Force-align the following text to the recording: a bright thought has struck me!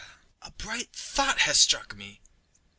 a 0.41 0.49
bright 0.53 0.91
thought 0.93 1.41
has 1.41 1.59
struck 1.59 1.95
me! 1.95 2.21